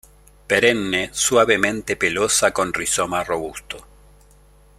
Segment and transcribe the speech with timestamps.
[0.49, 3.85] Perenne suavemente pelosa con rizoma robusto.